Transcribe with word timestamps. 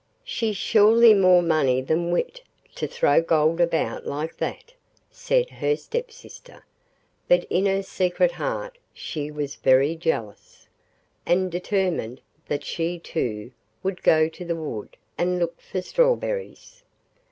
'She's 0.23 0.57
surely 0.57 1.13
more 1.13 1.43
money 1.43 1.79
than 1.79 2.09
wit 2.09 2.41
to 2.73 2.87
throw 2.87 3.21
gold 3.21 3.61
about 3.61 4.03
like 4.07 4.35
that,' 4.37 4.73
said 5.11 5.47
her 5.51 5.75
stepsister, 5.75 6.65
but 7.27 7.43
in 7.51 7.67
her 7.67 7.83
secret 7.83 8.31
heart 8.31 8.79
she 8.95 9.29
was 9.29 9.57
very 9.57 9.95
jealous, 9.95 10.67
and 11.23 11.51
determined 11.51 12.19
that 12.47 12.63
she 12.63 12.97
too 12.97 13.51
would 13.83 14.01
go 14.01 14.27
to 14.27 14.43
the 14.43 14.55
wood 14.55 14.97
and 15.19 15.37
look 15.37 15.61
for 15.61 15.83
strawberries. 15.83 16.81